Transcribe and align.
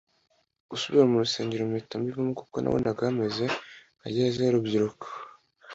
gusubira 0.69 1.09
murusengero 1.11 1.63
mpita 1.71 1.95
mbivamo 2.01 2.33
kuko 2.39 2.55
nabonaga 2.59 3.01
hameze 3.07 3.45
nka 3.99 4.07
gereza 4.13 4.39
y’urubyiruko. 4.43 5.05